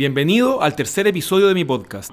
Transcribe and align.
Bienvenido 0.00 0.62
al 0.62 0.74
tercer 0.76 1.06
episodio 1.08 1.48
de 1.48 1.52
mi 1.52 1.66
podcast. 1.66 2.10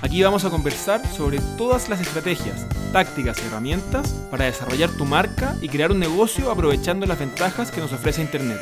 Aquí 0.00 0.22
vamos 0.22 0.46
a 0.46 0.48
conversar 0.48 1.06
sobre 1.06 1.38
todas 1.58 1.90
las 1.90 2.00
estrategias, 2.00 2.66
tácticas 2.94 3.42
y 3.42 3.48
herramientas 3.48 4.10
para 4.30 4.46
desarrollar 4.46 4.88
tu 4.88 5.04
marca 5.04 5.54
y 5.60 5.68
crear 5.68 5.92
un 5.92 5.98
negocio 5.98 6.50
aprovechando 6.50 7.04
las 7.04 7.18
ventajas 7.18 7.70
que 7.70 7.82
nos 7.82 7.92
ofrece 7.92 8.22
Internet. 8.22 8.60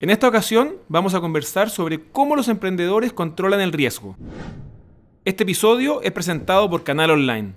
En 0.00 0.08
esta 0.08 0.26
ocasión 0.26 0.76
vamos 0.88 1.12
a 1.12 1.20
conversar 1.20 1.68
sobre 1.68 2.02
cómo 2.12 2.34
los 2.34 2.48
emprendedores 2.48 3.12
controlan 3.12 3.60
el 3.60 3.72
riesgo. 3.72 4.16
Este 5.26 5.42
episodio 5.42 6.00
es 6.00 6.12
presentado 6.12 6.70
por 6.70 6.82
Canal 6.82 7.10
Online. 7.10 7.56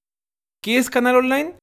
¿Qué 0.61 0.77
es 0.77 0.89
Canal 0.89 1.15
Online? 1.15 1.60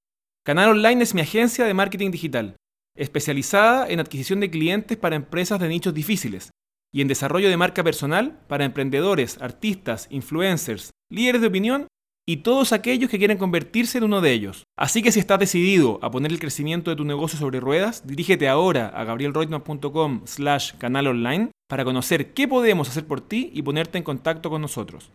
Canal 0.48 0.70
Online 0.70 1.02
es 1.02 1.14
mi 1.14 1.20
agencia 1.20 1.66
de 1.66 1.74
marketing 1.74 2.10
digital, 2.10 2.56
especializada 2.96 3.86
en 3.86 4.00
adquisición 4.00 4.40
de 4.40 4.48
clientes 4.48 4.96
para 4.96 5.14
empresas 5.14 5.60
de 5.60 5.68
nichos 5.68 5.92
difíciles 5.92 6.48
y 6.90 7.02
en 7.02 7.08
desarrollo 7.08 7.50
de 7.50 7.58
marca 7.58 7.84
personal 7.84 8.40
para 8.48 8.64
emprendedores, 8.64 9.36
artistas, 9.42 10.06
influencers, 10.08 10.88
líderes 11.10 11.42
de 11.42 11.48
opinión 11.48 11.86
y 12.26 12.38
todos 12.38 12.72
aquellos 12.72 13.10
que 13.10 13.18
quieren 13.18 13.36
convertirse 13.36 13.98
en 13.98 14.04
uno 14.04 14.22
de 14.22 14.32
ellos. 14.32 14.64
Así 14.74 15.02
que 15.02 15.12
si 15.12 15.20
estás 15.20 15.38
decidido 15.38 15.98
a 16.00 16.10
poner 16.10 16.32
el 16.32 16.40
crecimiento 16.40 16.90
de 16.90 16.96
tu 16.96 17.04
negocio 17.04 17.38
sobre 17.38 17.60
ruedas, 17.60 18.06
dirígete 18.06 18.48
ahora 18.48 18.86
a 18.86 19.04
gabrielroitman.com 19.04 20.22
slash 20.24 20.72
canal 20.78 21.08
online 21.08 21.50
para 21.68 21.84
conocer 21.84 22.32
qué 22.32 22.48
podemos 22.48 22.88
hacer 22.88 23.06
por 23.06 23.20
ti 23.20 23.50
y 23.52 23.60
ponerte 23.60 23.98
en 23.98 24.04
contacto 24.04 24.48
con 24.48 24.62
nosotros. 24.62 25.10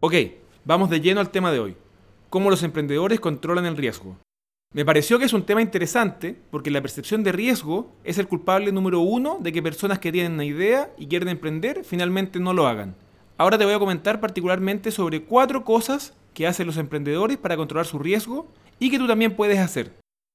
Ok, 0.00 0.14
vamos 0.64 0.90
de 0.90 1.00
lleno 1.00 1.20
al 1.20 1.30
tema 1.30 1.52
de 1.52 1.60
hoy 1.60 1.76
cómo 2.30 2.48
los 2.48 2.62
emprendedores 2.62 3.20
controlan 3.20 3.66
el 3.66 3.76
riesgo. 3.76 4.16
Me 4.72 4.84
pareció 4.84 5.18
que 5.18 5.24
es 5.24 5.32
un 5.32 5.42
tema 5.42 5.62
interesante 5.62 6.36
porque 6.50 6.70
la 6.70 6.80
percepción 6.80 7.24
de 7.24 7.32
riesgo 7.32 7.92
es 8.04 8.18
el 8.18 8.28
culpable 8.28 8.70
número 8.70 9.00
uno 9.00 9.38
de 9.40 9.52
que 9.52 9.62
personas 9.62 9.98
que 9.98 10.12
tienen 10.12 10.34
una 10.34 10.44
idea 10.44 10.92
y 10.96 11.08
quieren 11.08 11.28
emprender 11.28 11.84
finalmente 11.84 12.38
no 12.38 12.54
lo 12.54 12.68
hagan. 12.68 12.94
Ahora 13.36 13.58
te 13.58 13.64
voy 13.64 13.74
a 13.74 13.80
comentar 13.80 14.20
particularmente 14.20 14.92
sobre 14.92 15.24
cuatro 15.24 15.64
cosas 15.64 16.14
que 16.32 16.46
hacen 16.46 16.68
los 16.68 16.76
emprendedores 16.76 17.36
para 17.36 17.56
controlar 17.56 17.86
su 17.86 17.98
riesgo 17.98 18.46
y 18.78 18.90
que 18.90 18.98
tú 18.98 19.08
también 19.08 19.34
puedes 19.34 19.58
hacer. 19.58 19.92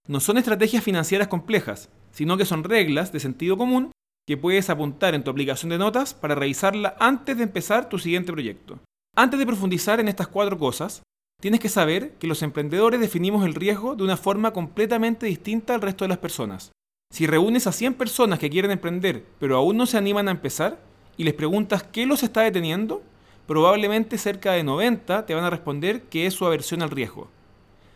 No 0.07 0.19
son 0.19 0.37
estrategias 0.37 0.83
financieras 0.83 1.29
complejas, 1.29 1.89
sino 2.11 2.35
que 2.35 2.45
son 2.45 2.65
reglas 2.65 3.13
de 3.13 3.21
sentido 3.21 3.57
común 3.57 3.91
que 4.27 4.37
puedes 4.37 4.69
apuntar 4.69 5.15
en 5.15 5.23
tu 5.23 5.31
aplicación 5.31 5.69
de 5.69 5.77
notas 5.77 6.13
para 6.13 6.35
revisarla 6.35 6.95
antes 6.99 7.37
de 7.37 7.43
empezar 7.43 7.87
tu 7.87 7.99
siguiente 7.99 8.33
proyecto. 8.33 8.79
Antes 9.15 9.39
de 9.39 9.45
profundizar 9.45 10.01
en 10.01 10.09
estas 10.09 10.27
cuatro 10.27 10.57
cosas, 10.57 11.03
Tienes 11.41 11.59
que 11.59 11.69
saber 11.69 12.13
que 12.13 12.27
los 12.27 12.41
emprendedores 12.41 12.99
definimos 12.99 13.45
el 13.45 13.53
riesgo 13.53 13.95
de 13.95 14.03
una 14.03 14.17
forma 14.17 14.51
completamente 14.51 15.27
distinta 15.27 15.75
al 15.75 15.81
resto 15.81 16.03
de 16.03 16.09
las 16.09 16.17
personas. 16.17 16.71
Si 17.11 17.27
reúnes 17.27 17.67
a 17.67 17.71
100 17.71 17.93
personas 17.93 18.39
que 18.39 18.49
quieren 18.49 18.71
emprender 18.71 19.23
pero 19.39 19.57
aún 19.57 19.77
no 19.77 19.85
se 19.85 19.97
animan 19.97 20.27
a 20.27 20.31
empezar 20.31 20.81
y 21.17 21.23
les 21.23 21.33
preguntas 21.33 21.83
qué 21.83 22.05
los 22.05 22.23
está 22.23 22.41
deteniendo, 22.41 23.03
probablemente 23.47 24.17
cerca 24.17 24.53
de 24.53 24.63
90 24.63 25.25
te 25.25 25.35
van 25.35 25.43
a 25.43 25.49
responder 25.49 26.01
que 26.03 26.25
es 26.25 26.33
su 26.33 26.45
aversión 26.45 26.81
al 26.81 26.89
riesgo. 26.89 27.29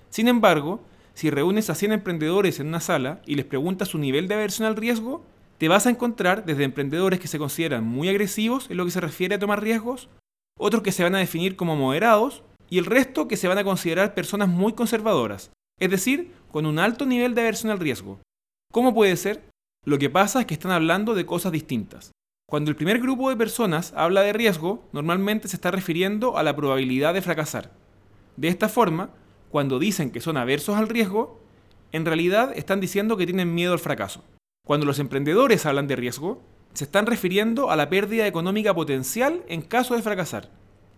Sin 0.09 0.27
embargo, 0.27 0.81
si 1.15 1.29
reúnes 1.29 1.69
a 1.69 1.75
100 1.75 1.93
emprendedores 1.93 2.59
en 2.59 2.67
una 2.67 2.79
sala 2.79 3.21
y 3.25 3.35
les 3.35 3.45
preguntas 3.45 3.87
su 3.87 3.97
nivel 3.97 4.27
de 4.27 4.35
aversión 4.35 4.67
al 4.67 4.75
riesgo, 4.75 5.23
te 5.57 5.67
vas 5.67 5.87
a 5.87 5.89
encontrar 5.89 6.45
desde 6.45 6.63
emprendedores 6.63 7.19
que 7.19 7.27
se 7.27 7.39
consideran 7.39 7.83
muy 7.83 8.09
agresivos 8.09 8.69
en 8.69 8.77
lo 8.77 8.85
que 8.85 8.91
se 8.91 9.01
refiere 9.01 9.35
a 9.35 9.39
tomar 9.39 9.61
riesgos, 9.61 10.07
otros 10.57 10.83
que 10.83 10.91
se 10.91 11.03
van 11.03 11.15
a 11.15 11.19
definir 11.19 11.55
como 11.55 11.75
moderados 11.75 12.43
y 12.69 12.77
el 12.77 12.85
resto 12.85 13.27
que 13.27 13.37
se 13.37 13.47
van 13.47 13.57
a 13.57 13.63
considerar 13.63 14.13
personas 14.13 14.47
muy 14.47 14.73
conservadoras, 14.73 15.51
es 15.79 15.89
decir, 15.89 16.33
con 16.51 16.65
un 16.65 16.79
alto 16.79 17.05
nivel 17.05 17.35
de 17.35 17.41
aversión 17.41 17.71
al 17.71 17.79
riesgo. 17.79 18.19
¿Cómo 18.71 18.93
puede 18.93 19.15
ser? 19.17 19.49
Lo 19.85 19.97
que 19.97 20.09
pasa 20.09 20.41
es 20.41 20.45
que 20.45 20.53
están 20.53 20.71
hablando 20.71 21.15
de 21.15 21.25
cosas 21.25 21.51
distintas. 21.51 22.11
Cuando 22.47 22.69
el 22.69 22.75
primer 22.75 22.99
grupo 22.99 23.29
de 23.29 23.37
personas 23.37 23.93
habla 23.95 24.21
de 24.21 24.33
riesgo, 24.33 24.83
normalmente 24.91 25.47
se 25.47 25.55
está 25.55 25.71
refiriendo 25.71 26.37
a 26.37 26.43
la 26.43 26.55
probabilidad 26.55 27.13
de 27.13 27.21
fracasar. 27.21 27.71
De 28.37 28.47
esta 28.47 28.69
forma, 28.69 29.11
cuando 29.49 29.79
dicen 29.79 30.11
que 30.11 30.21
son 30.21 30.37
aversos 30.37 30.75
al 30.75 30.89
riesgo, 30.89 31.39
en 31.91 32.05
realidad 32.05 32.51
están 32.55 32.79
diciendo 32.79 33.17
que 33.17 33.25
tienen 33.25 33.53
miedo 33.53 33.73
al 33.73 33.79
fracaso. 33.79 34.23
Cuando 34.65 34.85
los 34.85 34.99
emprendedores 34.99 35.65
hablan 35.65 35.87
de 35.87 35.95
riesgo, 35.95 36.41
se 36.73 36.83
están 36.83 37.05
refiriendo 37.05 37.71
a 37.71 37.75
la 37.75 37.89
pérdida 37.89 38.27
económica 38.27 38.73
potencial 38.73 39.43
en 39.47 39.61
caso 39.61 39.95
de 39.95 40.01
fracasar. 40.01 40.49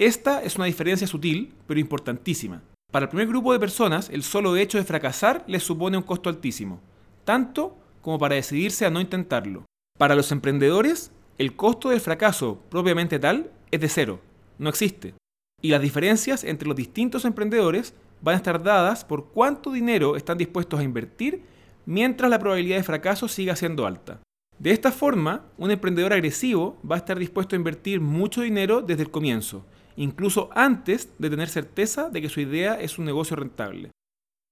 Esta 0.01 0.41
es 0.41 0.55
una 0.55 0.65
diferencia 0.65 1.05
sutil, 1.05 1.53
pero 1.67 1.79
importantísima. 1.79 2.63
Para 2.91 3.03
el 3.03 3.09
primer 3.09 3.27
grupo 3.27 3.53
de 3.53 3.59
personas, 3.59 4.09
el 4.09 4.23
solo 4.23 4.57
hecho 4.57 4.79
de 4.79 4.83
fracasar 4.83 5.43
les 5.45 5.61
supone 5.61 5.95
un 5.95 6.01
costo 6.01 6.27
altísimo, 6.27 6.81
tanto 7.23 7.77
como 8.01 8.17
para 8.17 8.33
decidirse 8.33 8.83
a 8.83 8.89
no 8.89 8.99
intentarlo. 8.99 9.65
Para 9.99 10.15
los 10.15 10.31
emprendedores, 10.31 11.11
el 11.37 11.55
costo 11.55 11.89
del 11.89 11.99
fracaso 11.99 12.63
propiamente 12.71 13.19
tal 13.19 13.51
es 13.69 13.79
de 13.79 13.89
cero, 13.89 14.21
no 14.57 14.69
existe. 14.69 15.13
Y 15.61 15.69
las 15.69 15.83
diferencias 15.83 16.43
entre 16.45 16.67
los 16.67 16.77
distintos 16.77 17.23
emprendedores 17.23 17.93
van 18.23 18.33
a 18.33 18.37
estar 18.37 18.63
dadas 18.63 19.05
por 19.05 19.27
cuánto 19.27 19.71
dinero 19.71 20.15
están 20.15 20.39
dispuestos 20.39 20.79
a 20.79 20.83
invertir 20.83 21.43
mientras 21.85 22.31
la 22.31 22.39
probabilidad 22.39 22.77
de 22.77 22.83
fracaso 22.83 23.27
siga 23.27 23.55
siendo 23.55 23.85
alta. 23.85 24.19
De 24.57 24.71
esta 24.71 24.91
forma, 24.91 25.45
un 25.59 25.69
emprendedor 25.69 26.11
agresivo 26.11 26.79
va 26.83 26.95
a 26.95 26.99
estar 26.99 27.19
dispuesto 27.19 27.55
a 27.55 27.59
invertir 27.59 28.01
mucho 28.01 28.41
dinero 28.41 28.81
desde 28.81 29.03
el 29.03 29.11
comienzo 29.11 29.63
incluso 30.01 30.49
antes 30.55 31.09
de 31.19 31.29
tener 31.29 31.49
certeza 31.49 32.09
de 32.09 32.21
que 32.21 32.29
su 32.29 32.39
idea 32.39 32.79
es 32.79 32.97
un 32.97 33.05
negocio 33.05 33.35
rentable. 33.35 33.91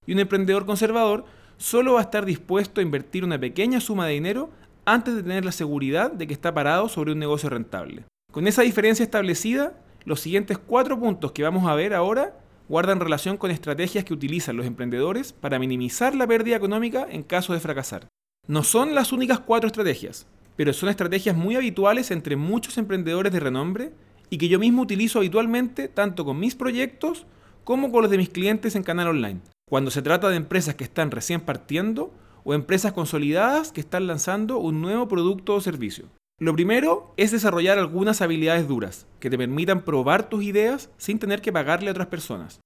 Y 0.05 0.13
un 0.13 0.19
emprendedor 0.19 0.65
conservador 0.65 1.25
solo 1.57 1.93
va 1.93 1.99
a 1.99 2.03
estar 2.03 2.25
dispuesto 2.25 2.79
a 2.79 2.83
invertir 2.83 3.23
una 3.23 3.39
pequeña 3.39 3.81
suma 3.81 4.05
de 4.05 4.13
dinero 4.13 4.51
antes 4.85 5.15
de 5.15 5.23
tener 5.23 5.45
la 5.45 5.51
seguridad 5.51 6.11
de 6.11 6.27
que 6.27 6.33
está 6.33 6.53
parado 6.53 6.87
sobre 6.87 7.11
un 7.11 7.19
negocio 7.19 7.49
rentable. 7.49 8.05
Con 8.31 8.47
esa 8.47 8.61
diferencia 8.61 9.03
establecida, 9.03 9.73
los 10.05 10.19
siguientes 10.19 10.57
cuatro 10.59 10.99
puntos 10.99 11.31
que 11.31 11.43
vamos 11.43 11.67
a 11.67 11.75
ver 11.75 11.93
ahora 11.93 12.37
guardan 12.67 12.99
relación 12.99 13.35
con 13.35 13.49
estrategias 13.49 14.05
que 14.05 14.13
utilizan 14.13 14.55
los 14.55 14.67
emprendedores 14.67 15.33
para 15.33 15.57
minimizar 15.57 16.13
la 16.13 16.27
pérdida 16.27 16.57
económica 16.57 17.07
en 17.09 17.23
caso 17.23 17.53
de 17.53 17.59
fracasar. 17.59 18.07
No 18.47 18.63
son 18.63 18.93
las 18.93 19.11
únicas 19.11 19.39
cuatro 19.39 19.67
estrategias, 19.67 20.27
pero 20.55 20.73
son 20.73 20.89
estrategias 20.89 21.35
muy 21.35 21.55
habituales 21.55 22.11
entre 22.11 22.35
muchos 22.35 22.77
emprendedores 22.77 23.33
de 23.33 23.39
renombre 23.39 23.91
y 24.29 24.37
que 24.37 24.47
yo 24.47 24.59
mismo 24.59 24.81
utilizo 24.81 25.19
habitualmente 25.19 25.87
tanto 25.87 26.25
con 26.25 26.39
mis 26.39 26.55
proyectos 26.55 27.25
como 27.63 27.91
con 27.91 28.01
los 28.03 28.11
de 28.11 28.17
mis 28.17 28.29
clientes 28.29 28.75
en 28.75 28.83
canal 28.83 29.09
online. 29.09 29.41
Cuando 29.69 29.91
se 29.91 30.01
trata 30.01 30.29
de 30.29 30.35
empresas 30.35 30.75
que 30.75 30.83
están 30.83 31.11
recién 31.11 31.41
partiendo 31.41 32.11
o 32.43 32.53
empresas 32.53 32.93
consolidadas 32.93 33.71
que 33.71 33.81
están 33.81 34.07
lanzando 34.07 34.57
un 34.57 34.81
nuevo 34.81 35.07
producto 35.07 35.55
o 35.55 35.61
servicio. 35.61 36.05
Lo 36.39 36.53
primero 36.53 37.13
es 37.17 37.31
desarrollar 37.31 37.77
algunas 37.77 38.21
habilidades 38.21 38.67
duras 38.67 39.05
que 39.19 39.29
te 39.29 39.37
permitan 39.37 39.83
probar 39.83 40.29
tus 40.29 40.43
ideas 40.43 40.89
sin 40.97 41.19
tener 41.19 41.41
que 41.41 41.51
pagarle 41.51 41.89
a 41.89 41.91
otras 41.91 42.07
personas. 42.07 42.61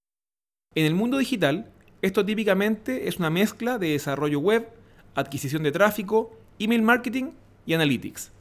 En 0.75 0.85
el 0.85 0.93
mundo 0.93 1.17
digital, 1.17 1.71
esto 2.01 2.23
típicamente 2.23 3.07
es 3.07 3.17
una 3.17 3.29
mezcla 3.29 3.79
de 3.79 3.89
desarrollo 3.89 4.39
web, 4.39 4.69
adquisición 5.15 5.63
de 5.63 5.71
tráfico, 5.71 6.31
email 6.59 6.83
marketing 6.83 7.31
y 7.65 7.73
analytics. 7.73 8.31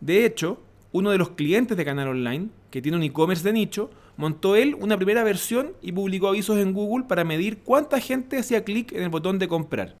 De 0.00 0.24
hecho, 0.24 0.60
uno 0.92 1.10
de 1.10 1.18
los 1.18 1.30
clientes 1.30 1.76
de 1.76 1.84
Canal 1.84 2.08
Online, 2.08 2.48
que 2.70 2.82
tiene 2.82 2.96
un 2.96 3.04
e-commerce 3.04 3.44
de 3.44 3.52
nicho, 3.52 3.90
montó 4.16 4.56
él 4.56 4.76
una 4.80 4.96
primera 4.96 5.22
versión 5.22 5.72
y 5.80 5.92
publicó 5.92 6.28
avisos 6.28 6.58
en 6.58 6.72
Google 6.72 7.06
para 7.06 7.24
medir 7.24 7.58
cuánta 7.58 8.00
gente 8.00 8.38
hacía 8.38 8.64
clic 8.64 8.92
en 8.92 9.02
el 9.02 9.08
botón 9.08 9.38
de 9.38 9.48
comprar. 9.48 9.96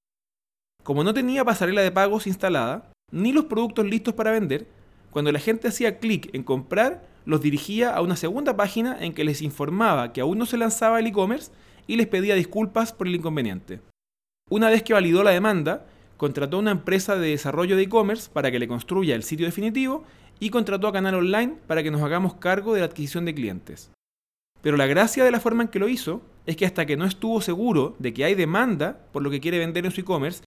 Como 0.82 1.04
no 1.04 1.14
tenía 1.14 1.44
pasarela 1.44 1.82
de 1.82 1.92
pagos 1.92 2.26
instalada, 2.26 2.90
ni 3.12 3.32
los 3.32 3.44
productos 3.44 3.86
listos 3.86 4.14
para 4.14 4.32
vender, 4.32 4.66
cuando 5.10 5.32
la 5.32 5.38
gente 5.38 5.68
hacía 5.68 5.98
clic 5.98 6.30
en 6.34 6.42
comprar, 6.42 7.08
los 7.24 7.40
dirigía 7.40 7.94
a 7.94 8.00
una 8.00 8.16
segunda 8.16 8.56
página 8.56 8.96
en 9.00 9.12
que 9.12 9.24
les 9.24 9.42
informaba 9.42 10.12
que 10.12 10.20
aún 10.20 10.38
no 10.38 10.46
se 10.46 10.56
lanzaba 10.56 10.98
el 10.98 11.06
e-commerce 11.06 11.52
y 11.86 11.96
les 11.96 12.06
pedía 12.06 12.34
disculpas 12.34 12.92
por 12.92 13.06
el 13.06 13.14
inconveniente. 13.14 13.80
Una 14.48 14.68
vez 14.68 14.82
que 14.82 14.94
validó 14.94 15.22
la 15.22 15.30
demanda, 15.30 15.86
contrató 16.16 16.58
una 16.58 16.72
empresa 16.72 17.16
de 17.16 17.30
desarrollo 17.30 17.76
de 17.76 17.82
e-commerce 17.82 18.30
para 18.32 18.50
que 18.50 18.58
le 18.58 18.68
construya 18.68 19.14
el 19.14 19.22
sitio 19.22 19.46
definitivo 19.46 20.04
y 20.40 20.50
contrató 20.50 20.88
a 20.88 20.92
Canal 20.92 21.14
Online 21.14 21.54
para 21.66 21.82
que 21.82 21.90
nos 21.90 22.02
hagamos 22.02 22.34
cargo 22.34 22.74
de 22.74 22.80
la 22.80 22.86
adquisición 22.86 23.26
de 23.26 23.34
clientes. 23.34 23.92
Pero 24.62 24.76
la 24.76 24.86
gracia 24.86 25.22
de 25.22 25.30
la 25.30 25.40
forma 25.40 25.62
en 25.62 25.68
que 25.68 25.78
lo 25.78 25.88
hizo 25.88 26.22
es 26.46 26.56
que 26.56 26.66
hasta 26.66 26.86
que 26.86 26.96
no 26.96 27.04
estuvo 27.04 27.40
seguro 27.40 27.94
de 27.98 28.12
que 28.12 28.24
hay 28.24 28.34
demanda 28.34 29.06
por 29.12 29.22
lo 29.22 29.30
que 29.30 29.40
quiere 29.40 29.58
vender 29.58 29.84
en 29.84 29.92
su 29.92 30.00
e-commerce 30.00 30.42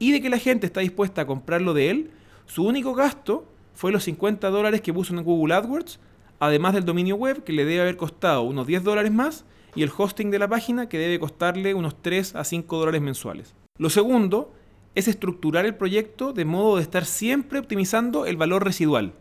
y 0.00 0.12
de 0.12 0.20
que 0.20 0.30
la 0.30 0.38
gente 0.38 0.66
está 0.66 0.80
dispuesta 0.80 1.22
a 1.22 1.26
comprarlo 1.26 1.74
de 1.74 1.90
él, 1.90 2.10
su 2.46 2.64
único 2.64 2.94
gasto 2.94 3.46
fue 3.74 3.92
los 3.92 4.04
50 4.04 4.50
dólares 4.50 4.80
que 4.80 4.92
puso 4.92 5.14
en 5.14 5.22
Google 5.22 5.54
AdWords, 5.54 6.00
además 6.40 6.74
del 6.74 6.84
dominio 6.84 7.16
web 7.16 7.44
que 7.44 7.52
le 7.52 7.64
debe 7.64 7.82
haber 7.82 7.96
costado 7.96 8.42
unos 8.42 8.66
10 8.66 8.82
dólares 8.82 9.12
más 9.12 9.44
y 9.74 9.82
el 9.82 9.92
hosting 9.96 10.30
de 10.30 10.38
la 10.38 10.48
página 10.48 10.88
que 10.88 10.98
debe 10.98 11.18
costarle 11.18 11.74
unos 11.74 12.00
3 12.00 12.36
a 12.36 12.44
5 12.44 12.78
dólares 12.78 13.02
mensuales. 13.02 13.54
Lo 13.78 13.90
segundo 13.90 14.52
es 14.94 15.08
estructurar 15.08 15.66
el 15.66 15.74
proyecto 15.74 16.32
de 16.32 16.44
modo 16.44 16.76
de 16.76 16.82
estar 16.82 17.04
siempre 17.04 17.58
optimizando 17.58 18.26
el 18.26 18.36
valor 18.36 18.64
residual. 18.64 19.14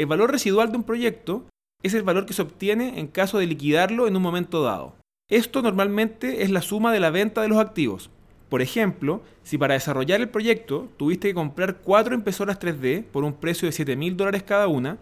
El 0.00 0.06
valor 0.06 0.32
residual 0.32 0.70
de 0.70 0.78
un 0.78 0.84
proyecto 0.84 1.44
es 1.82 1.92
el 1.92 2.02
valor 2.02 2.24
que 2.24 2.32
se 2.32 2.40
obtiene 2.40 2.98
en 2.98 3.06
caso 3.06 3.36
de 3.36 3.46
liquidarlo 3.46 4.06
en 4.06 4.16
un 4.16 4.22
momento 4.22 4.62
dado. 4.62 4.94
Esto 5.28 5.60
normalmente 5.60 6.42
es 6.42 6.48
la 6.48 6.62
suma 6.62 6.90
de 6.90 7.00
la 7.00 7.10
venta 7.10 7.42
de 7.42 7.48
los 7.48 7.58
activos. 7.58 8.08
Por 8.48 8.62
ejemplo, 8.62 9.20
si 9.42 9.58
para 9.58 9.74
desarrollar 9.74 10.22
el 10.22 10.30
proyecto 10.30 10.88
tuviste 10.96 11.28
que 11.28 11.34
comprar 11.34 11.82
cuatro 11.82 12.14
impresoras 12.14 12.58
3D 12.58 13.04
por 13.04 13.24
un 13.24 13.34
precio 13.34 13.66
de 13.66 13.72
7 13.72 13.94
mil 13.94 14.16
dólares 14.16 14.42
cada 14.42 14.68
una, 14.68 14.96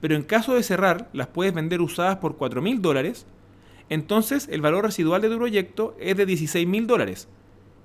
pero 0.00 0.14
en 0.14 0.22
caso 0.22 0.54
de 0.54 0.62
cerrar 0.62 1.10
las 1.12 1.26
puedes 1.26 1.52
vender 1.52 1.80
usadas 1.80 2.18
por 2.18 2.36
4 2.36 2.62
mil 2.62 2.80
dólares, 2.80 3.26
entonces 3.88 4.46
el 4.52 4.60
valor 4.60 4.84
residual 4.84 5.20
de 5.20 5.30
tu 5.30 5.36
proyecto 5.36 5.96
es 5.98 6.16
de 6.16 6.26
16 6.26 6.64
mil 6.64 6.86
dólares, 6.86 7.26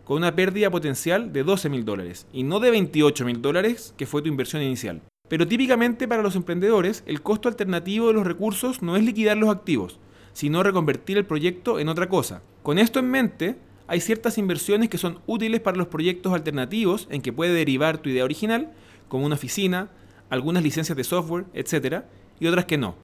con 0.06 0.18
una 0.18 0.36
pérdida 0.36 0.70
potencial 0.70 1.34
de 1.34 1.44
12 1.44 1.68
mil 1.70 1.84
dólares 1.84 2.28
y 2.32 2.44
no 2.44 2.60
de 2.60 2.70
28 2.70 3.26
mil 3.26 3.42
dólares 3.42 3.96
que 3.98 4.06
fue 4.06 4.22
tu 4.22 4.28
inversión 4.28 4.62
inicial. 4.62 5.02
Pero 5.30 5.48
típicamente 5.48 6.08
para 6.08 6.24
los 6.24 6.36
emprendedores 6.36 7.04
el 7.06 7.22
costo 7.22 7.48
alternativo 7.48 8.08
de 8.08 8.14
los 8.14 8.28
recursos 8.28 8.82
no 8.82 8.98
es 8.98 9.04
liquidar 9.04 9.38
los 9.38 9.50
activos, 9.50 10.00
sino 10.34 10.64
reconvertir 10.64 11.18
el 11.18 11.26
proyecto 11.26 11.80
en 11.80 11.88
otra 11.88 12.10
cosa. 12.10 12.42
Con 12.64 12.80
esto 12.80 13.00
en 13.00 13.10
mente, 13.10 13.58
hay 13.88 14.02
ciertas 14.02 14.38
inversiones 14.38 14.90
que 14.90 14.98
son 14.98 15.20
útiles 15.28 15.62
para 15.62 15.78
los 15.78 15.88
proyectos 15.88 16.34
alternativos 16.34 17.08
en 17.10 17.22
que 17.22 17.34
puede 17.34 17.54
derivar 17.54 18.00
tu 18.00 18.10
idea 18.10 18.24
original, 18.24 18.72
como 19.08 19.26
una 19.26 19.36
oficina, 19.36 19.90
algunas 20.30 20.64
licencias 20.64 20.96
de 20.96 21.04
software, 21.04 21.46
etc., 21.54 22.04
y 22.40 22.48
otras 22.48 22.66
que 22.66 22.78
no, 22.78 22.96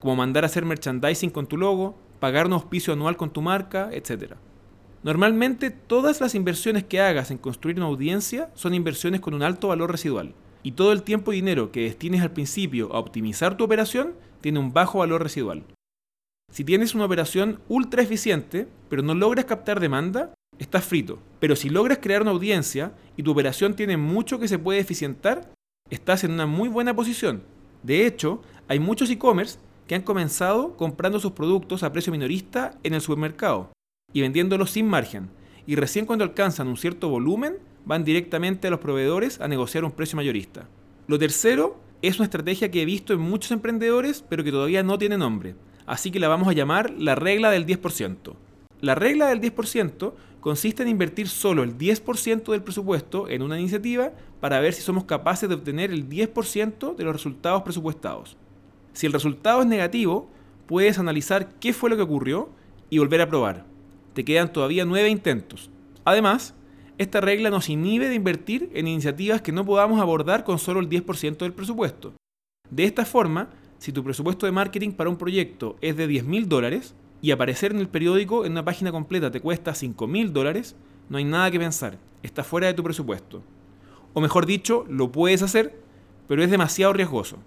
como 0.00 0.16
mandar 0.16 0.44
a 0.44 0.46
hacer 0.46 0.64
merchandising 0.64 1.30
con 1.30 1.46
tu 1.46 1.56
logo, 1.56 1.98
pagar 2.20 2.46
un 2.46 2.54
auspicio 2.54 2.92
anual 2.92 3.16
con 3.16 3.32
tu 3.32 3.42
marca, 3.42 3.90
etc. 3.92 4.34
Normalmente 5.02 5.70
todas 5.70 6.20
las 6.20 6.34
inversiones 6.34 6.84
que 6.84 7.00
hagas 7.00 7.30
en 7.30 7.38
construir 7.38 7.76
una 7.76 7.86
audiencia 7.86 8.50
son 8.54 8.74
inversiones 8.74 9.20
con 9.20 9.34
un 9.34 9.42
alto 9.42 9.68
valor 9.68 9.90
residual. 9.90 10.34
Y 10.68 10.72
todo 10.72 10.92
el 10.92 11.02
tiempo 11.02 11.32
y 11.32 11.36
dinero 11.36 11.72
que 11.72 11.84
destines 11.84 12.20
al 12.20 12.32
principio 12.32 12.92
a 12.92 12.98
optimizar 12.98 13.56
tu 13.56 13.64
operación 13.64 14.12
tiene 14.42 14.58
un 14.58 14.74
bajo 14.74 14.98
valor 14.98 15.22
residual. 15.22 15.64
Si 16.52 16.62
tienes 16.62 16.94
una 16.94 17.06
operación 17.06 17.58
ultra 17.70 18.02
eficiente, 18.02 18.68
pero 18.90 19.00
no 19.00 19.14
logras 19.14 19.46
captar 19.46 19.80
demanda, 19.80 20.34
estás 20.58 20.84
frito. 20.84 21.20
Pero 21.40 21.56
si 21.56 21.70
logras 21.70 22.00
crear 22.02 22.20
una 22.20 22.32
audiencia 22.32 22.92
y 23.16 23.22
tu 23.22 23.30
operación 23.30 23.76
tiene 23.76 23.96
mucho 23.96 24.38
que 24.38 24.46
se 24.46 24.58
puede 24.58 24.78
eficientar, 24.78 25.50
estás 25.88 26.22
en 26.24 26.32
una 26.32 26.44
muy 26.44 26.68
buena 26.68 26.94
posición. 26.94 27.44
De 27.82 28.04
hecho, 28.04 28.42
hay 28.68 28.78
muchos 28.78 29.08
e-commerce 29.08 29.58
que 29.86 29.94
han 29.94 30.02
comenzado 30.02 30.76
comprando 30.76 31.18
sus 31.18 31.32
productos 31.32 31.82
a 31.82 31.92
precio 31.92 32.12
minorista 32.12 32.76
en 32.82 32.92
el 32.92 33.00
supermercado 33.00 33.72
y 34.12 34.20
vendiéndolos 34.20 34.72
sin 34.72 34.86
margen. 34.86 35.30
Y 35.66 35.76
recién 35.76 36.04
cuando 36.04 36.26
alcanzan 36.26 36.68
un 36.68 36.76
cierto 36.76 37.08
volumen, 37.08 37.56
van 37.84 38.04
directamente 38.04 38.66
a 38.66 38.70
los 38.70 38.80
proveedores 38.80 39.40
a 39.40 39.48
negociar 39.48 39.84
un 39.84 39.92
precio 39.92 40.16
mayorista. 40.16 40.68
Lo 41.06 41.18
tercero 41.18 41.78
es 42.02 42.18
una 42.18 42.24
estrategia 42.24 42.70
que 42.70 42.82
he 42.82 42.84
visto 42.84 43.12
en 43.12 43.20
muchos 43.20 43.50
emprendedores, 43.50 44.24
pero 44.28 44.44
que 44.44 44.52
todavía 44.52 44.82
no 44.82 44.98
tiene 44.98 45.18
nombre. 45.18 45.54
Así 45.86 46.10
que 46.10 46.20
la 46.20 46.28
vamos 46.28 46.48
a 46.48 46.52
llamar 46.52 46.90
la 46.90 47.14
regla 47.14 47.50
del 47.50 47.66
10%. 47.66 48.34
La 48.80 48.94
regla 48.94 49.28
del 49.28 49.40
10% 49.40 50.12
consiste 50.40 50.82
en 50.82 50.88
invertir 50.88 51.28
solo 51.28 51.62
el 51.62 51.76
10% 51.76 52.52
del 52.52 52.62
presupuesto 52.62 53.28
en 53.28 53.42
una 53.42 53.58
iniciativa 53.58 54.12
para 54.40 54.60
ver 54.60 54.74
si 54.74 54.82
somos 54.82 55.04
capaces 55.04 55.48
de 55.48 55.54
obtener 55.54 55.90
el 55.90 56.08
10% 56.08 56.94
de 56.94 57.04
los 57.04 57.12
resultados 57.12 57.62
presupuestados. 57.62 58.36
Si 58.92 59.06
el 59.06 59.12
resultado 59.12 59.62
es 59.62 59.66
negativo, 59.66 60.30
puedes 60.66 60.98
analizar 60.98 61.54
qué 61.58 61.72
fue 61.72 61.90
lo 61.90 61.96
que 61.96 62.02
ocurrió 62.02 62.50
y 62.90 62.98
volver 62.98 63.22
a 63.22 63.28
probar 63.28 63.64
te 64.18 64.24
quedan 64.24 64.52
todavía 64.52 64.84
nueve 64.84 65.10
intentos. 65.10 65.70
Además, 66.04 66.52
esta 66.98 67.20
regla 67.20 67.48
nos 67.48 67.68
inhibe 67.68 68.08
de 68.08 68.16
invertir 68.16 68.70
en 68.74 68.88
iniciativas 68.88 69.40
que 69.40 69.52
no 69.52 69.64
podamos 69.64 70.00
abordar 70.00 70.42
con 70.42 70.58
solo 70.58 70.80
el 70.80 70.88
10% 70.88 71.38
del 71.38 71.52
presupuesto. 71.52 72.12
De 72.70 72.84
esta 72.84 73.04
forma, 73.04 73.50
si 73.78 73.92
tu 73.92 74.02
presupuesto 74.02 74.46
de 74.46 74.52
marketing 74.52 74.90
para 74.90 75.08
un 75.08 75.16
proyecto 75.16 75.76
es 75.80 75.96
de 75.96 76.08
10 76.08 76.24
mil 76.24 76.48
dólares 76.48 76.96
y 77.22 77.30
aparecer 77.30 77.70
en 77.70 77.78
el 77.78 77.88
periódico 77.88 78.44
en 78.44 78.52
una 78.52 78.64
página 78.64 78.90
completa 78.90 79.30
te 79.30 79.40
cuesta 79.40 79.74
5 79.74 80.08
mil 80.08 80.32
dólares, 80.32 80.74
no 81.08 81.18
hay 81.18 81.24
nada 81.24 81.50
que 81.52 81.60
pensar, 81.60 81.98
está 82.24 82.42
fuera 82.42 82.66
de 82.66 82.74
tu 82.74 82.82
presupuesto. 82.82 83.44
O 84.12 84.20
mejor 84.20 84.44
dicho, 84.44 84.84
lo 84.88 85.12
puedes 85.12 85.42
hacer, 85.42 85.80
pero 86.26 86.42
es 86.42 86.50
demasiado 86.50 86.92
riesgoso. 86.92 87.38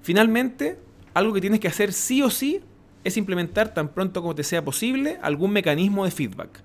Finalmente, 0.00 0.78
algo 1.12 1.32
que 1.32 1.40
tienes 1.40 1.58
que 1.58 1.68
hacer 1.68 1.92
sí 1.92 2.22
o 2.22 2.30
sí 2.30 2.60
es 3.02 3.16
implementar 3.16 3.74
tan 3.74 3.88
pronto 3.88 4.22
como 4.22 4.36
te 4.36 4.44
sea 4.44 4.64
posible 4.64 5.18
algún 5.22 5.50
mecanismo 5.52 6.04
de 6.04 6.12
feedback. 6.12 6.62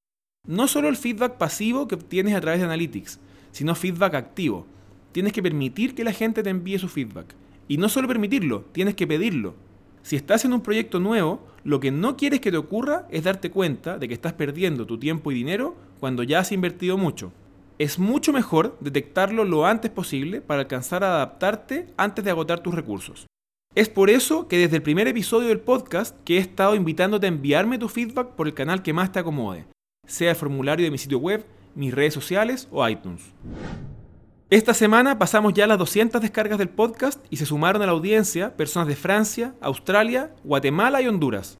No 0.47 0.69
solo 0.69 0.87
el 0.87 0.95
feedback 0.95 1.33
pasivo 1.33 1.89
que 1.89 1.95
obtienes 1.95 2.33
a 2.33 2.39
través 2.39 2.61
de 2.61 2.65
Analytics, 2.65 3.19
sino 3.51 3.75
feedback 3.75 4.13
activo. 4.13 4.65
Tienes 5.11 5.33
que 5.33 5.43
permitir 5.43 5.93
que 5.93 6.05
la 6.05 6.13
gente 6.13 6.41
te 6.41 6.49
envíe 6.49 6.79
su 6.79 6.87
feedback. 6.87 7.35
Y 7.67 7.77
no 7.77 7.89
solo 7.89 8.07
permitirlo, 8.07 8.61
tienes 8.71 8.95
que 8.95 9.05
pedirlo. 9.05 9.55
Si 10.03 10.15
estás 10.15 10.45
en 10.45 10.53
un 10.53 10.61
proyecto 10.61 11.01
nuevo, 11.01 11.45
lo 11.65 11.81
que 11.81 11.91
no 11.91 12.15
quieres 12.15 12.39
que 12.39 12.51
te 12.51 12.55
ocurra 12.55 13.09
es 13.11 13.25
darte 13.25 13.51
cuenta 13.51 13.97
de 13.97 14.07
que 14.07 14.13
estás 14.13 14.31
perdiendo 14.31 14.85
tu 14.85 14.97
tiempo 14.97 15.33
y 15.33 15.35
dinero 15.35 15.75
cuando 15.99 16.23
ya 16.23 16.39
has 16.39 16.53
invertido 16.53 16.97
mucho. 16.97 17.33
Es 17.77 17.99
mucho 17.99 18.31
mejor 18.31 18.77
detectarlo 18.79 19.43
lo 19.43 19.65
antes 19.65 19.91
posible 19.91 20.39
para 20.39 20.61
alcanzar 20.61 21.03
a 21.03 21.15
adaptarte 21.15 21.87
antes 21.97 22.23
de 22.23 22.31
agotar 22.31 22.61
tus 22.61 22.73
recursos. 22.73 23.27
Es 23.75 23.89
por 23.89 24.09
eso 24.09 24.47
que 24.47 24.57
desde 24.57 24.77
el 24.77 24.81
primer 24.81 25.09
episodio 25.09 25.49
del 25.49 25.59
podcast 25.59 26.15
que 26.23 26.37
he 26.37 26.39
estado 26.39 26.73
invitándote 26.73 27.25
a 27.25 27.29
enviarme 27.29 27.77
tu 27.77 27.89
feedback 27.89 28.29
por 28.29 28.47
el 28.47 28.53
canal 28.53 28.81
que 28.81 28.93
más 28.93 29.11
te 29.11 29.19
acomode, 29.19 29.65
sea 30.07 30.31
el 30.31 30.35
formulario 30.35 30.83
de 30.83 30.91
mi 30.91 30.97
sitio 30.97 31.19
web, 31.19 31.45
mis 31.75 31.93
redes 31.93 32.15
sociales 32.15 32.67
o 32.71 32.87
iTunes. 32.87 33.21
Esta 34.49 34.73
semana 34.73 35.19
pasamos 35.19 35.53
ya 35.53 35.67
las 35.67 35.77
200 35.77 36.21
descargas 36.21 36.57
del 36.57 36.69
podcast 36.69 37.23
y 37.29 37.37
se 37.37 37.45
sumaron 37.45 37.81
a 37.81 37.85
la 37.85 37.91
audiencia 37.91 38.55
personas 38.55 38.87
de 38.87 38.95
Francia, 38.95 39.53
Australia, 39.61 40.33
Guatemala 40.43 41.01
y 41.01 41.07
Honduras. 41.07 41.57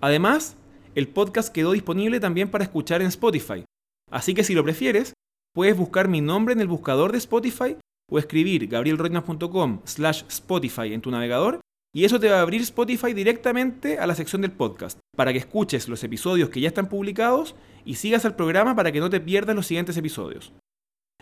Además, 0.00 0.56
el 0.94 1.06
podcast 1.08 1.52
quedó 1.52 1.72
disponible 1.72 2.20
también 2.20 2.50
para 2.50 2.64
escuchar 2.64 3.02
en 3.02 3.08
Spotify, 3.08 3.64
así 4.10 4.34
que 4.34 4.42
si 4.42 4.54
lo 4.54 4.64
prefieres, 4.64 5.12
puedes 5.54 5.76
buscar 5.76 6.08
mi 6.08 6.20
nombre 6.20 6.54
en 6.54 6.60
el 6.60 6.68
buscador 6.68 7.12
de 7.12 7.18
Spotify 7.18 7.76
o 8.10 8.18
escribir 8.18 8.68
gabrielroitman.com 8.68 9.80
slash 9.84 10.22
Spotify 10.28 10.94
en 10.94 11.00
tu 11.00 11.10
navegador 11.10 11.60
y 11.94 12.04
eso 12.04 12.18
te 12.18 12.28
va 12.28 12.38
a 12.38 12.42
abrir 12.42 12.60
Spotify 12.62 13.12
directamente 13.12 13.98
a 13.98 14.06
la 14.06 14.16
sección 14.16 14.42
del 14.42 14.50
podcast 14.50 14.98
para 15.16 15.32
que 15.32 15.38
escuches 15.38 15.88
los 15.88 16.02
episodios 16.02 16.48
que 16.48 16.60
ya 16.60 16.68
están 16.68 16.88
publicados 16.88 17.54
y 17.84 17.94
sigas 17.94 18.24
al 18.24 18.36
programa 18.36 18.74
para 18.74 18.92
que 18.92 19.00
no 19.00 19.10
te 19.10 19.20
pierdas 19.20 19.56
los 19.56 19.66
siguientes 19.66 19.96
episodios. 19.96 20.52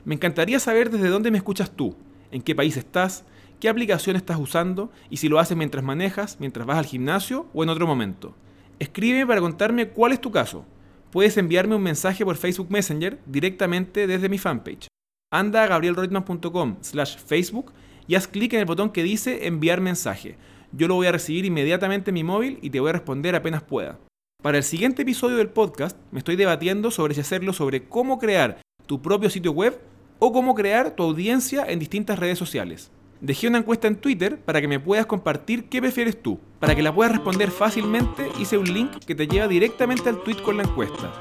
Me 0.04 0.14
encantaría 0.14 0.58
saber 0.58 0.90
desde 0.90 1.08
dónde 1.08 1.30
me 1.30 1.38
escuchas 1.38 1.70
tú, 1.76 1.96
en 2.30 2.42
qué 2.42 2.54
país 2.54 2.76
estás, 2.76 3.24
qué 3.60 3.68
aplicación 3.68 4.16
estás 4.16 4.38
usando 4.38 4.90
y 5.10 5.18
si 5.18 5.28
lo 5.28 5.38
haces 5.38 5.56
mientras 5.56 5.84
manejas, 5.84 6.38
mientras 6.40 6.66
vas 6.66 6.78
al 6.78 6.86
gimnasio 6.86 7.46
o 7.54 7.62
en 7.62 7.68
otro 7.68 7.86
momento. 7.86 8.34
Escríbeme 8.78 9.26
para 9.26 9.40
contarme 9.40 9.88
cuál 9.88 10.12
es 10.12 10.20
tu 10.20 10.30
caso. 10.30 10.64
Puedes 11.10 11.36
enviarme 11.36 11.76
un 11.76 11.82
mensaje 11.82 12.24
por 12.24 12.36
Facebook 12.36 12.70
Messenger 12.70 13.20
directamente 13.26 14.06
desde 14.06 14.28
mi 14.28 14.38
fanpage 14.38 14.88
anda 15.32 15.64
a 15.64 15.66
gabrielreutmann.com 15.66 16.76
slash 16.82 17.16
Facebook 17.16 17.72
y 18.06 18.14
haz 18.14 18.28
clic 18.28 18.52
en 18.52 18.60
el 18.60 18.66
botón 18.66 18.90
que 18.90 19.02
dice 19.02 19.46
enviar 19.46 19.80
mensaje. 19.80 20.36
Yo 20.72 20.88
lo 20.88 20.94
voy 20.94 21.06
a 21.06 21.12
recibir 21.12 21.44
inmediatamente 21.46 22.10
en 22.10 22.14
mi 22.14 22.22
móvil 22.22 22.58
y 22.62 22.70
te 22.70 22.80
voy 22.80 22.90
a 22.90 22.92
responder 22.92 23.34
apenas 23.34 23.62
pueda. 23.62 23.98
Para 24.42 24.58
el 24.58 24.64
siguiente 24.64 25.02
episodio 25.02 25.36
del 25.36 25.48
podcast 25.48 25.96
me 26.10 26.18
estoy 26.18 26.36
debatiendo 26.36 26.90
sobre 26.90 27.14
si 27.14 27.20
hacerlo 27.20 27.52
sobre 27.52 27.84
cómo 27.84 28.18
crear 28.18 28.60
tu 28.86 29.00
propio 29.00 29.30
sitio 29.30 29.52
web 29.52 29.80
o 30.18 30.32
cómo 30.32 30.54
crear 30.54 30.96
tu 30.96 31.04
audiencia 31.04 31.64
en 31.66 31.78
distintas 31.78 32.18
redes 32.18 32.38
sociales. 32.38 32.90
Dejé 33.20 33.46
una 33.46 33.58
encuesta 33.58 33.86
en 33.86 33.96
Twitter 33.96 34.38
para 34.38 34.60
que 34.60 34.68
me 34.68 34.80
puedas 34.80 35.06
compartir 35.06 35.68
qué 35.68 35.80
prefieres 35.80 36.20
tú. 36.20 36.40
Para 36.58 36.74
que 36.74 36.82
la 36.82 36.92
puedas 36.92 37.12
responder 37.12 37.50
fácilmente 37.50 38.28
hice 38.38 38.58
un 38.58 38.72
link 38.72 38.90
que 39.06 39.14
te 39.14 39.28
lleva 39.28 39.46
directamente 39.46 40.08
al 40.08 40.22
tweet 40.22 40.42
con 40.42 40.56
la 40.56 40.64
encuesta 40.64 41.12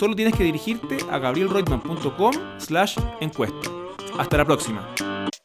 solo 0.00 0.16
tienes 0.16 0.34
que 0.34 0.44
dirigirte 0.44 0.96
a 1.10 1.18
gabrielreutman.com 1.18 2.32
slash 2.58 2.96
encuesta. 3.20 3.70
Hasta 4.18 4.38
la 4.38 4.44
próxima. 4.46 4.94